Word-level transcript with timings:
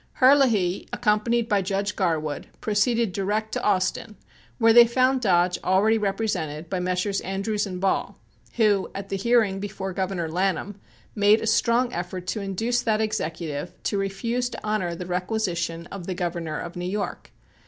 Herlihy, 0.13 0.87
accompanied 0.91 1.47
by 1.47 1.61
Judge 1.61 1.95
Garwood, 1.95 2.47
proceeded 2.59 3.11
direct 3.11 3.51
to 3.51 3.61
Austin 3.61 4.15
where 4.57 4.73
they 4.73 4.87
found 4.87 5.21
Dodge 5.21 5.59
already 5.63 5.99
represented 5.99 6.71
by 6.71 6.79
Messrs. 6.79 7.21
Andrews 7.21 7.67
and 7.67 7.79
Ball 7.79 8.17
who, 8.53 8.89
at 8.95 9.09
the 9.09 9.15
hearing 9.15 9.59
before 9.59 9.93
Governor 9.93 10.27
Lanham, 10.27 10.79
made 11.13 11.39
a 11.39 11.45
strong 11.45 11.93
effort 11.93 12.25
to 12.29 12.41
induce 12.41 12.81
that 12.81 12.99
executive 12.99 13.73
to 13.83 13.99
refuse 13.99 14.49
to 14.49 14.59
honor 14.65 14.95
the 14.95 15.05
requisition 15.05 15.85
of 15.91 16.07
the 16.07 16.15
Governor 16.15 16.57
of 16.57 16.75
New 16.75 16.89
York. 16.89 17.29